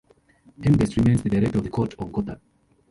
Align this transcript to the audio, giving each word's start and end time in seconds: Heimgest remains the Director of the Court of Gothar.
Heimgest 0.61 0.95
remains 0.97 1.21
the 1.21 1.29
Director 1.29 1.59
of 1.59 1.63
the 1.63 1.69
Court 1.69 1.93
of 1.99 2.09
Gothar. 2.11 2.39